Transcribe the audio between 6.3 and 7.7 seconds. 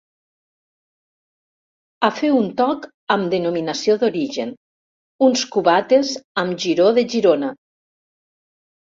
amb Giró de Girona.